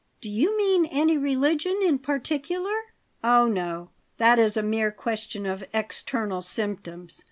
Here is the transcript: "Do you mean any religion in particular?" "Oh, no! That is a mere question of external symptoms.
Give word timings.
"Do 0.19 0.31
you 0.31 0.57
mean 0.57 0.87
any 0.87 1.15
religion 1.15 1.77
in 1.83 1.99
particular?" 1.99 2.73
"Oh, 3.23 3.47
no! 3.47 3.91
That 4.17 4.39
is 4.39 4.57
a 4.57 4.63
mere 4.63 4.91
question 4.91 5.45
of 5.45 5.63
external 5.75 6.41
symptoms. 6.41 7.19